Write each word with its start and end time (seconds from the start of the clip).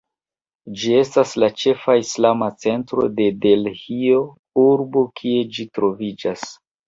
Ĝi 0.83 0.93
estas 0.99 1.33
la 1.43 1.49
ĉefa 1.63 1.95
islama 2.03 2.47
centro 2.63 3.05
de 3.19 3.27
Delhio, 3.43 4.23
urbo 4.65 5.07
kie 5.21 5.47
ĝi 5.59 5.69
troviĝas. 5.79 6.49